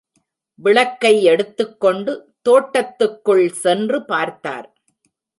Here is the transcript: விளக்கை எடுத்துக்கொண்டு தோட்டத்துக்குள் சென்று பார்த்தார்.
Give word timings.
விளக்கை 0.59 1.11
எடுத்துக்கொண்டு 1.23 2.13
தோட்டத்துக்குள் 2.49 3.43
சென்று 3.63 3.99
பார்த்தார். 4.05 4.67